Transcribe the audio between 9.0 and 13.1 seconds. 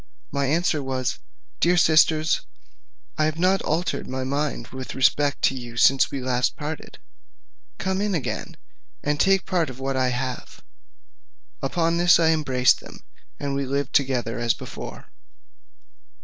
and take part of what I have." Upon this I embraced them,